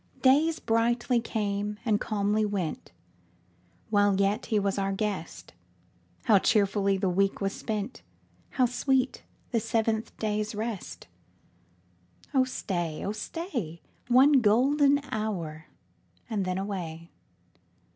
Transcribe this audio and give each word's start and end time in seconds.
Days 0.23 0.57
brightly 0.59 1.19
came 1.19 1.77
and 1.85 2.01
calmly 2.01 2.43
went, 2.43 2.91
While 3.91 4.19
yet 4.19 4.47
he 4.47 4.57
was 4.57 4.79
our 4.79 4.91
guest; 4.91 5.53
How 6.23 6.39
cheerfully 6.39 6.97
the 6.97 7.07
week 7.07 7.39
was 7.39 7.53
spent! 7.53 8.01
How 8.49 8.65
sweet 8.65 9.21
the 9.51 9.59
seventh 9.59 10.17
day's 10.17 10.55
rest! 10.55 11.07
Oh 12.33 12.45
stay, 12.45 13.05
oh 13.05 13.11
stay. 13.11 13.83
One 14.07 14.31
golden 14.41 15.01
hour, 15.11 15.67
and 16.27 16.45
then 16.45 16.57
away. 16.57 17.11